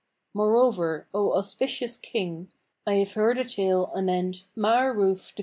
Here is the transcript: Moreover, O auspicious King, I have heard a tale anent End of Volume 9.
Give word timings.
Moreover, 0.33 1.07
O 1.13 1.33
auspicious 1.33 1.95
King, 1.95 2.51
I 2.87 2.95
have 2.95 3.13
heard 3.13 3.37
a 3.37 3.45
tale 3.45 3.91
anent 3.95 4.17
End 4.17 4.35
of 4.57 4.63
Volume 4.99 5.15
9. 5.15 5.17